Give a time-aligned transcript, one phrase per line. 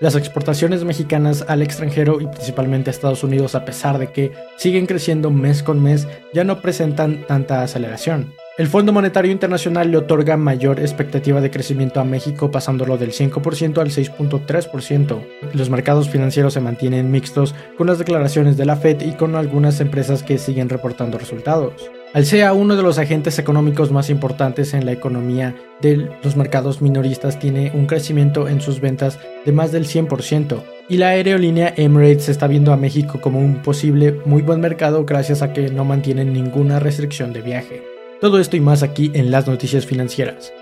[0.00, 4.86] Las exportaciones mexicanas al extranjero y principalmente a Estados Unidos, a pesar de que siguen
[4.86, 8.34] creciendo mes con mes, ya no presentan tanta aceleración.
[8.58, 13.78] El Fondo Monetario Internacional le otorga mayor expectativa de crecimiento a México, pasándolo del 5%
[13.78, 15.26] al 6.3%.
[15.54, 19.80] Los mercados financieros se mantienen mixtos con las declaraciones de la Fed y con algunas
[19.80, 21.90] empresas que siguen reportando resultados.
[22.14, 26.80] Al sea uno de los agentes económicos más importantes en la economía de los mercados
[26.80, 30.62] minoristas, tiene un crecimiento en sus ventas de más del 100%.
[30.88, 35.42] Y la aerolínea Emirates está viendo a México como un posible muy buen mercado gracias
[35.42, 37.82] a que no mantienen ninguna restricción de viaje.
[38.20, 40.52] Todo esto y más aquí en las noticias financieras.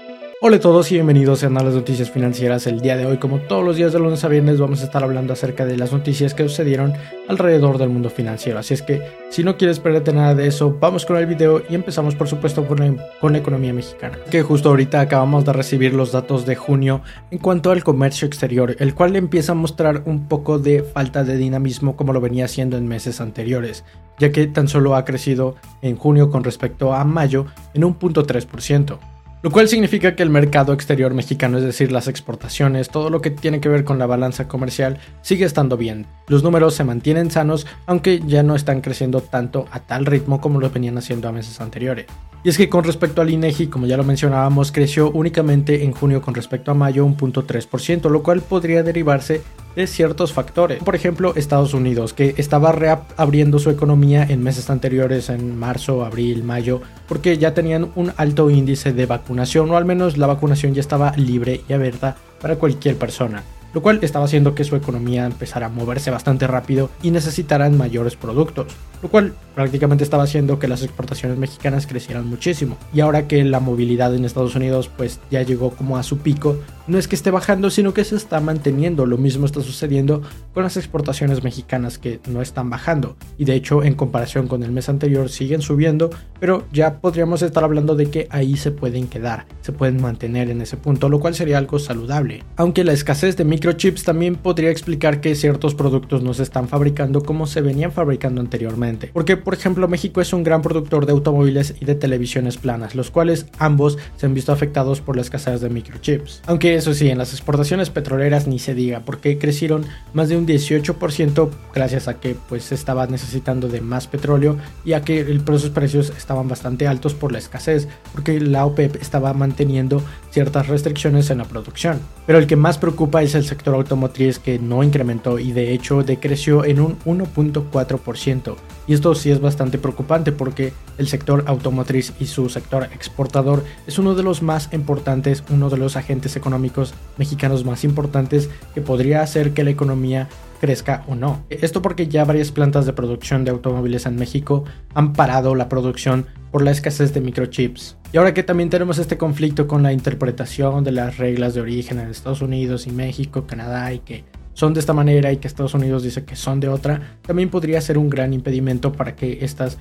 [0.44, 2.66] Hola a todos y bienvenidos a las noticias financieras.
[2.66, 5.04] El día de hoy, como todos los días de lunes a viernes, vamos a estar
[5.04, 6.94] hablando acerca de las noticias que sucedieron
[7.28, 8.58] alrededor del mundo financiero.
[8.58, 11.76] Así es que, si no quieres perderte nada de eso, vamos con el video y
[11.76, 14.18] empezamos, por supuesto, con la, con la economía mexicana.
[14.32, 18.74] Que justo ahorita acabamos de recibir los datos de junio en cuanto al comercio exterior,
[18.80, 22.76] el cual empieza a mostrar un poco de falta de dinamismo como lo venía haciendo
[22.76, 23.84] en meses anteriores,
[24.18, 28.26] ya que tan solo ha crecido en junio con respecto a mayo en un punto
[28.26, 28.98] 3%
[29.42, 33.30] lo cual significa que el mercado exterior mexicano, es decir, las exportaciones, todo lo que
[33.30, 36.06] tiene que ver con la balanza comercial, sigue estando bien.
[36.28, 40.60] Los números se mantienen sanos, aunque ya no están creciendo tanto a tal ritmo como
[40.60, 42.06] lo venían haciendo a meses anteriores.
[42.44, 46.22] Y es que con respecto al INEGI, como ya lo mencionábamos, creció únicamente en junio
[46.22, 49.42] con respecto a mayo un punto 3%, lo cual podría derivarse
[49.76, 50.82] de ciertos factores.
[50.82, 56.42] Por ejemplo, Estados Unidos, que estaba reabriendo su economía en meses anteriores, en marzo, abril,
[56.44, 60.80] mayo, porque ya tenían un alto índice de vacunación, o al menos la vacunación ya
[60.80, 63.42] estaba libre y abierta para cualquier persona
[63.74, 68.16] lo cual estaba haciendo que su economía empezara a moverse bastante rápido y necesitaran mayores
[68.16, 68.72] productos,
[69.02, 72.76] lo cual prácticamente estaba haciendo que las exportaciones mexicanas crecieran muchísimo.
[72.92, 76.58] Y ahora que la movilidad en Estados Unidos pues ya llegó como a su pico,
[76.86, 79.06] no es que esté bajando, sino que se está manteniendo.
[79.06, 80.22] Lo mismo está sucediendo
[80.54, 83.16] con las exportaciones mexicanas que no están bajando.
[83.38, 86.10] Y de hecho, en comparación con el mes anterior, siguen subiendo,
[86.40, 90.60] pero ya podríamos estar hablando de que ahí se pueden quedar, se pueden mantener en
[90.60, 92.42] ese punto, lo cual sería algo saludable.
[92.56, 97.22] Aunque la escasez de microchips también podría explicar que ciertos productos no se están fabricando
[97.22, 99.10] como se venían fabricando anteriormente.
[99.12, 103.10] Porque, por ejemplo, México es un gran productor de automóviles y de televisiones planas, los
[103.10, 106.42] cuales ambos se han visto afectados por la escasez de microchips.
[106.46, 110.46] Aunque eso sí, en las exportaciones petroleras ni se diga, porque crecieron más de un
[110.46, 116.12] 18% gracias a que pues estaba necesitando de más petróleo y a que el, precios
[116.16, 121.44] estaban bastante altos por la escasez, porque la OPEP estaba manteniendo ciertas restricciones en la
[121.44, 122.00] producción.
[122.26, 126.02] Pero el que más preocupa es el sector automotriz que no incrementó y de hecho
[126.02, 128.56] decreció en un 1.4%.
[128.92, 134.14] Esto sí es bastante preocupante porque el sector automotriz y su sector exportador es uno
[134.14, 139.54] de los más importantes, uno de los agentes económicos mexicanos más importantes que podría hacer
[139.54, 140.28] que la economía
[140.60, 141.44] crezca o no.
[141.50, 146.26] Esto porque ya varias plantas de producción de automóviles en México han parado la producción
[146.52, 147.96] por la escasez de microchips.
[148.12, 151.98] Y ahora que también tenemos este conflicto con la interpretación de las reglas de origen
[151.98, 154.24] en Estados Unidos y México, Canadá y que
[154.54, 157.80] son de esta manera y que Estados Unidos dice que son de otra, también podría
[157.80, 159.78] ser un gran impedimento para que estas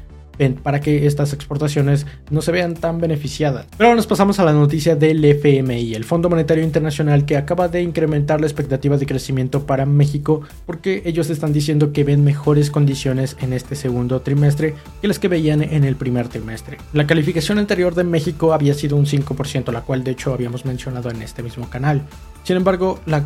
[0.63, 3.67] para que estas exportaciones no se vean tan beneficiadas.
[3.77, 7.67] Pero ahora nos pasamos a la noticia del FMI, el Fondo Monetario Internacional, que acaba
[7.67, 12.71] de incrementar la expectativa de crecimiento para México porque ellos están diciendo que ven mejores
[12.71, 16.77] condiciones en este segundo trimestre que las que veían en el primer trimestre.
[16.93, 21.11] La calificación anterior de México había sido un 5%, la cual de hecho habíamos mencionado
[21.11, 22.01] en este mismo canal.
[22.43, 23.23] Sin embargo, la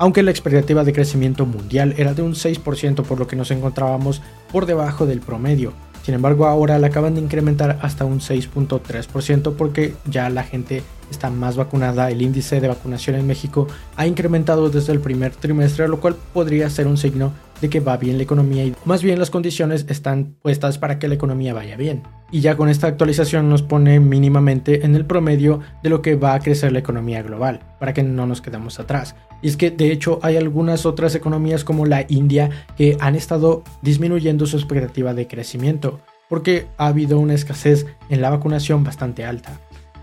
[0.00, 4.22] aunque la expectativa de crecimiento mundial era de un 6% por lo que nos encontrábamos
[4.50, 5.74] por debajo del promedio.
[6.02, 11.28] Sin embargo, ahora la acaban de incrementar hasta un 6.3% porque ya la gente está
[11.28, 12.10] más vacunada.
[12.10, 16.70] El índice de vacunación en México ha incrementado desde el primer trimestre, lo cual podría
[16.70, 20.34] ser un signo de que va bien la economía y más bien las condiciones están
[20.40, 22.04] puestas para que la economía vaya bien.
[22.32, 26.32] Y ya con esta actualización nos pone mínimamente en el promedio de lo que va
[26.32, 29.14] a crecer la economía global, para que no nos quedemos atrás.
[29.42, 33.62] Y es que de hecho hay algunas otras economías como la India que han estado
[33.82, 39.60] disminuyendo su expectativa de crecimiento, porque ha habido una escasez en la vacunación bastante alta.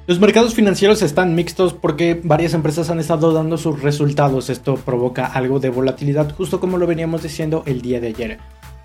[0.08, 4.50] Los mercados financieros están mixtos porque varias empresas han estado dando sus resultados.
[4.50, 8.38] Esto provoca algo de volatilidad, justo como lo veníamos diciendo el día de ayer.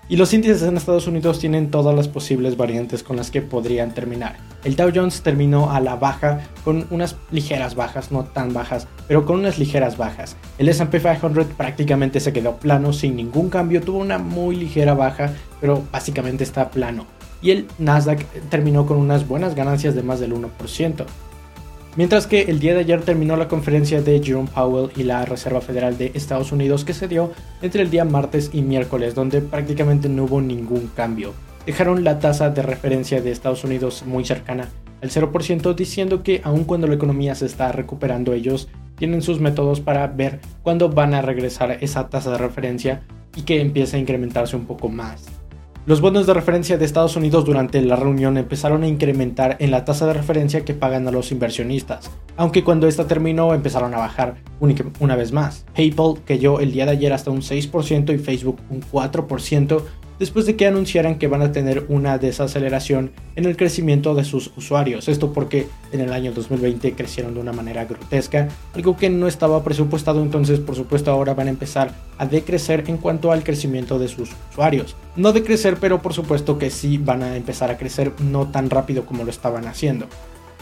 [0.09, 3.93] Y los índices en Estados Unidos tienen todas las posibles variantes con las que podrían
[3.93, 4.37] terminar.
[4.63, 9.25] El Dow Jones terminó a la baja con unas ligeras bajas, no tan bajas, pero
[9.25, 10.35] con unas ligeras bajas.
[10.57, 15.31] El SP 500 prácticamente se quedó plano sin ningún cambio, tuvo una muy ligera baja,
[15.61, 17.05] pero básicamente está plano
[17.43, 21.05] y el Nasdaq terminó con unas buenas ganancias de más del 1%.
[21.95, 25.61] Mientras que el día de ayer terminó la conferencia de Jerome Powell y la Reserva
[25.61, 27.31] Federal de Estados Unidos que se dio
[27.61, 31.33] entre el día martes y miércoles, donde prácticamente no hubo ningún cambio.
[31.67, 34.69] Dejaron la tasa de referencia de Estados Unidos muy cercana
[35.03, 39.79] al 0%, diciendo que aun cuando la economía se está recuperando, ellos tienen sus métodos
[39.79, 43.03] para ver cuándo van a regresar esa tasa de referencia
[43.35, 45.25] y que empiece a incrementarse un poco más.
[45.85, 49.83] Los bonos de referencia de Estados Unidos durante la reunión empezaron a incrementar en la
[49.83, 54.35] tasa de referencia que pagan a los inversionistas, aunque cuando esta terminó empezaron a bajar
[55.01, 55.65] una vez más.
[55.75, 59.81] PayPal cayó el día de ayer hasta un 6% y Facebook un 4%,
[60.23, 64.53] después de que anunciaran que van a tener una desaceleración en el crecimiento de sus
[64.55, 65.09] usuarios.
[65.09, 69.61] Esto porque en el año 2020 crecieron de una manera grotesca, algo que no estaba
[69.65, 74.07] presupuestado, entonces por supuesto ahora van a empezar a decrecer en cuanto al crecimiento de
[74.07, 74.95] sus usuarios.
[75.17, 79.05] No decrecer, pero por supuesto que sí van a empezar a crecer no tan rápido
[79.05, 80.07] como lo estaban haciendo.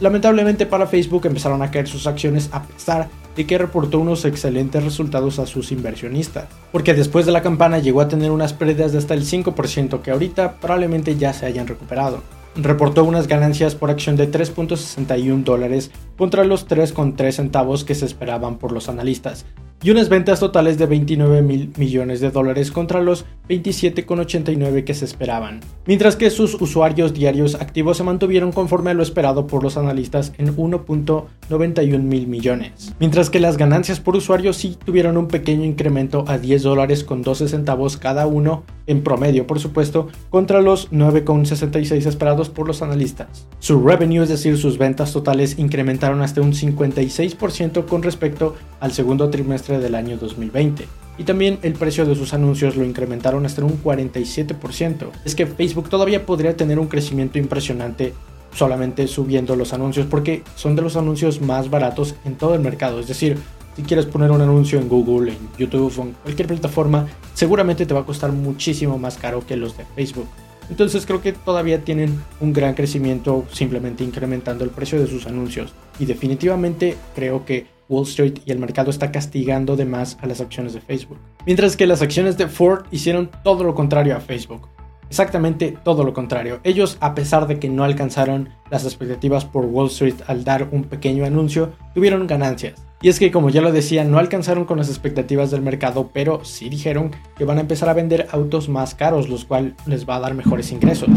[0.02, 4.84] Lamentablemente para Facebook empezaron a caer sus acciones a pesar de que reportó unos excelentes
[4.84, 8.98] resultados a sus inversionistas, porque después de la campana llegó a tener unas pérdidas de
[8.98, 12.24] hasta el 5% que ahorita probablemente ya se hayan recuperado.
[12.56, 18.58] Reportó unas ganancias por acción de 3.61 dólares contra los 3.3 centavos que se esperaban
[18.58, 19.46] por los analistas,
[19.84, 25.04] y unas ventas totales de 29 mil millones de dólares contra los 27,89 que se
[25.04, 29.76] esperaban, mientras que sus usuarios diarios activos se mantuvieron conforme a lo esperado por los
[29.76, 35.66] analistas en 1.91 mil millones, mientras que las ganancias por usuario sí tuvieron un pequeño
[35.66, 40.90] incremento a 10 dólares con 12 centavos cada uno, en promedio por supuesto, contra los
[40.92, 43.48] 9,66 esperados por los analistas.
[43.60, 49.30] Su revenue, es decir, sus ventas totales, incrementaron hasta un 56% con respecto al segundo
[49.30, 53.82] trimestre del año 2020 y también el precio de sus anuncios lo incrementaron hasta un
[53.82, 55.10] 47%.
[55.26, 58.14] Es que Facebook todavía podría tener un crecimiento impresionante
[58.54, 63.00] solamente subiendo los anuncios porque son de los anuncios más baratos en todo el mercado.
[63.00, 63.38] Es decir,
[63.76, 67.94] si quieres poner un anuncio en Google, en YouTube o en cualquier plataforma, seguramente te
[67.94, 70.28] va a costar muchísimo más caro que los de Facebook.
[70.70, 75.74] Entonces creo que todavía tienen un gran crecimiento simplemente incrementando el precio de sus anuncios.
[76.00, 80.40] Y definitivamente creo que Wall Street y el mercado está castigando de más a las
[80.40, 81.20] acciones de Facebook.
[81.46, 84.68] Mientras que las acciones de Ford hicieron todo lo contrario a Facebook.
[85.10, 86.62] Exactamente todo lo contrario.
[86.64, 90.86] Ellos, a pesar de que no alcanzaron las expectativas por Wall Street al dar un
[90.86, 92.91] pequeño anuncio, tuvieron ganancias.
[93.04, 96.46] Y es que como ya lo decía, no alcanzaron con las expectativas del mercado, pero
[96.46, 100.18] sí dijeron que van a empezar a vender autos más caros, los cuales les va
[100.18, 101.10] a dar mejores ingresos.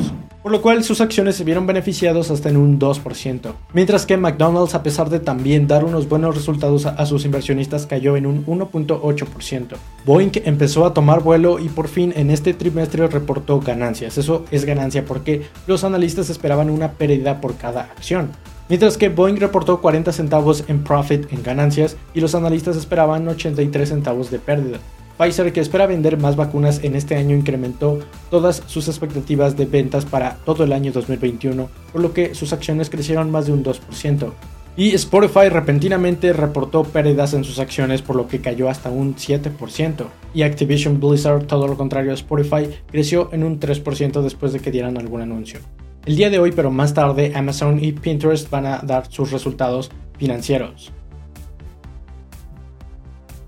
[0.42, 3.52] Por lo cual sus acciones se vieron beneficiados hasta en un 2%.
[3.74, 8.16] Mientras que McDonald's, a pesar de también dar unos buenos resultados a sus inversionistas, cayó
[8.16, 9.76] en un 1.8%.
[10.06, 14.16] Boeing empezó a tomar vuelo y por fin en este trimestre reportó ganancias.
[14.16, 18.30] Eso es ganancia porque los analistas esperaban una pérdida por cada acción
[18.68, 23.88] mientras que Boeing reportó 40 centavos en profit en ganancias y los analistas esperaban 83
[23.88, 24.78] centavos de pérdida.
[25.16, 30.04] Pfizer, que espera vender más vacunas en este año, incrementó todas sus expectativas de ventas
[30.04, 34.32] para todo el año 2021, por lo que sus acciones crecieron más de un 2%.
[34.76, 40.06] Y Spotify repentinamente reportó pérdidas en sus acciones por lo que cayó hasta un 7%.
[40.34, 44.72] Y Activision Blizzard, todo lo contrario a Spotify, creció en un 3% después de que
[44.72, 45.60] dieran algún anuncio.
[46.06, 49.90] El día de hoy, pero más tarde, Amazon y Pinterest van a dar sus resultados
[50.18, 50.92] financieros.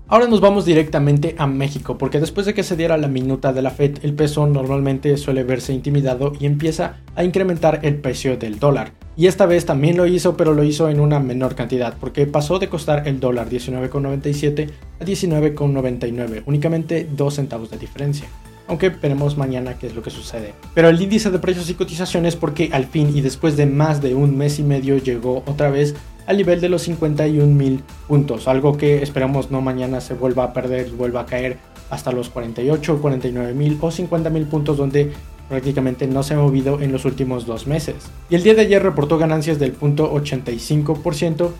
[0.07, 3.61] Ahora nos vamos directamente a México, porque después de que se diera la minuta de
[3.61, 8.57] la Fed, el peso normalmente suele verse intimidado y empieza a incrementar el precio del
[8.57, 8.93] dólar.
[9.15, 12.57] Y esta vez también lo hizo, pero lo hizo en una menor cantidad, porque pasó
[12.57, 18.27] de costar el dólar 19,97 a 19,99, únicamente 2 centavos de diferencia.
[18.67, 20.53] Aunque veremos mañana qué es lo que sucede.
[20.73, 24.13] Pero el índice de precios y cotizaciones porque al fin y después de más de
[24.13, 25.95] un mes y medio llegó otra vez
[26.25, 30.53] al nivel de los 51 mil puntos, algo que esperamos no mañana se vuelva a
[30.53, 31.57] perder, vuelva a caer
[31.89, 35.13] hasta los 48, 49 mil o 50 mil puntos donde
[35.47, 37.95] prácticamente no se ha movido en los últimos dos meses.
[38.29, 41.51] Y el día de ayer reportó ganancias del punto 85%.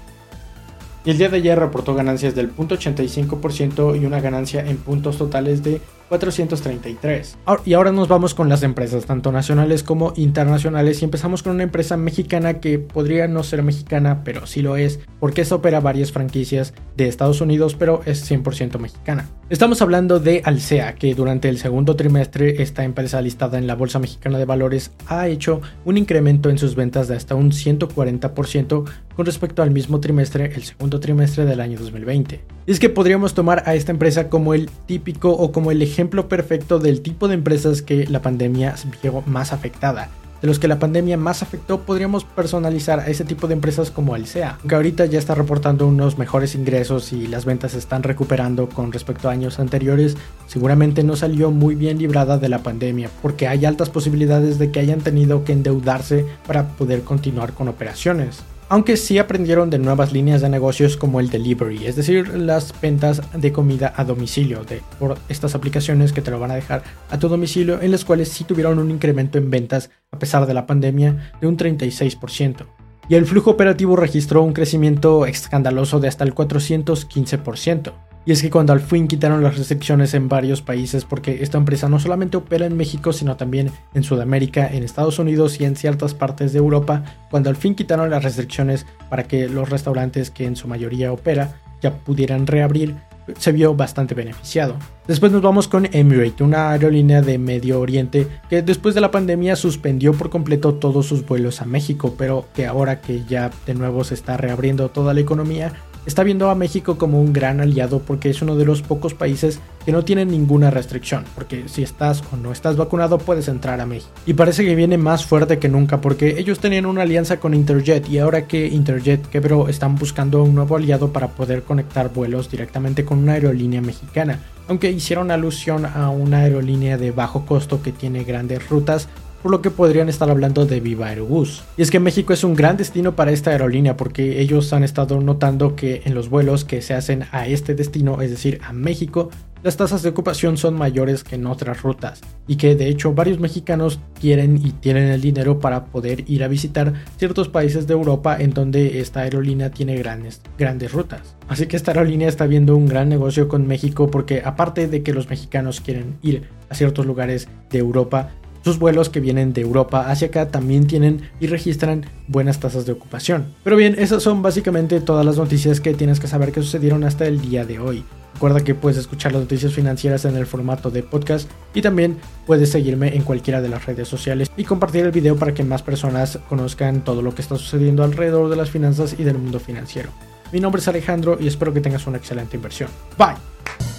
[1.05, 5.17] Y el día de ayer reportó ganancias del punto 85% y una ganancia en puntos
[5.17, 7.37] totales de 433.
[7.65, 11.63] Y ahora nos vamos con las empresas, tanto nacionales como internacionales, y empezamos con una
[11.63, 16.11] empresa mexicana que podría no ser mexicana, pero sí lo es, porque esta opera varias
[16.11, 19.29] franquicias de Estados Unidos, pero es 100% mexicana.
[19.49, 23.97] Estamos hablando de Alsea, que durante el segundo trimestre esta empresa listada en la Bolsa
[23.97, 28.83] Mexicana de Valores ha hecho un incremento en sus ventas de hasta un 140%
[29.15, 32.41] con respecto al mismo trimestre, el segundo trimestre del año 2020.
[32.67, 35.96] Y es que podríamos tomar a esta empresa como el típico o como el ejemplo
[36.05, 40.09] perfecto del tipo de empresas que la pandemia vio más afectada.
[40.41, 44.13] De los que la pandemia más afectó, podríamos personalizar a ese tipo de empresas como
[44.13, 48.91] Alsea, aunque ahorita ya está reportando unos mejores ingresos y las ventas están recuperando con
[48.91, 53.65] respecto a años anteriores, seguramente no salió muy bien librada de la pandemia, porque hay
[53.65, 59.17] altas posibilidades de que hayan tenido que endeudarse para poder continuar con operaciones aunque sí
[59.17, 63.93] aprendieron de nuevas líneas de negocios como el delivery, es decir, las ventas de comida
[63.95, 67.81] a domicilio, de, por estas aplicaciones que te lo van a dejar a tu domicilio,
[67.81, 71.47] en las cuales sí tuvieron un incremento en ventas a pesar de la pandemia de
[71.47, 72.65] un 36%.
[73.09, 77.93] Y el flujo operativo registró un crecimiento escandaloso de hasta el 415%.
[78.27, 81.87] Y es que cuando al fin quitaron las restricciones en varios países, porque esta empresa
[81.87, 86.13] no solamente opera en México, sino también en Sudamérica, en Estados Unidos y en ciertas
[86.13, 90.57] partes de Europa, cuando al fin quitaron las restricciones para que los restaurantes que en
[90.57, 92.97] su mayoría opera ya pudieran reabrir,
[93.37, 94.75] se vio bastante beneficiado.
[95.07, 99.55] Después nos vamos con Emirates, una aerolínea de Medio Oriente que después de la pandemia
[99.55, 104.03] suspendió por completo todos sus vuelos a México, pero que ahora que ya de nuevo
[104.03, 105.71] se está reabriendo toda la economía,
[106.07, 109.59] está viendo a México como un gran aliado porque es uno de los pocos países
[109.85, 113.85] que no tienen ninguna restricción, porque si estás o no estás vacunado puedes entrar a
[113.85, 114.11] México.
[114.25, 118.09] Y parece que viene más fuerte que nunca porque ellos tenían una alianza con Interjet
[118.09, 123.03] y ahora que Interjet quebró están buscando un nuevo aliado para poder conectar vuelos directamente
[123.03, 124.39] con una aerolínea mexicana.
[124.69, 129.07] Aunque hicieron alusión a una aerolínea de bajo costo que tiene grandes rutas,
[129.41, 131.63] por lo que podrían estar hablando de Viva Aerobús.
[131.77, 135.19] Y es que México es un gran destino para esta aerolínea porque ellos han estado
[135.21, 139.29] notando que en los vuelos que se hacen a este destino, es decir, a México,
[139.63, 143.39] las tasas de ocupación son mayores que en otras rutas y que de hecho varios
[143.39, 148.37] mexicanos quieren y tienen el dinero para poder ir a visitar ciertos países de Europa
[148.39, 151.35] en donde esta aerolínea tiene grandes, grandes rutas.
[151.47, 155.13] Así que esta aerolínea está viendo un gran negocio con México porque aparte de que
[155.13, 158.29] los mexicanos quieren ir a ciertos lugares de Europa,
[158.63, 162.91] sus vuelos que vienen de Europa hacia acá también tienen y registran buenas tasas de
[162.91, 163.53] ocupación.
[163.63, 167.25] Pero bien, esas son básicamente todas las noticias que tienes que saber que sucedieron hasta
[167.25, 168.03] el día de hoy.
[168.33, 172.69] Recuerda que puedes escuchar las noticias financieras en el formato de podcast y también puedes
[172.69, 176.37] seguirme en cualquiera de las redes sociales y compartir el video para que más personas
[176.47, 180.11] conozcan todo lo que está sucediendo alrededor de las finanzas y del mundo financiero.
[180.51, 182.89] Mi nombre es Alejandro y espero que tengas una excelente inversión.
[183.17, 183.96] Bye.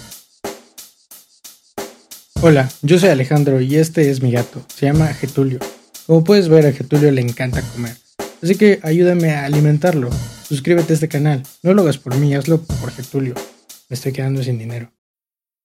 [2.41, 4.61] Hola, yo soy Alejandro y este es mi gato.
[4.73, 5.59] Se llama Getulio.
[6.07, 7.97] Como puedes ver, a Getulio le encanta comer.
[8.41, 10.09] Así que ayúdame a alimentarlo.
[10.47, 11.43] Suscríbete a este canal.
[11.63, 13.33] No lo hagas por mí, hazlo por Getulio.
[13.89, 14.89] Me estoy quedando sin dinero.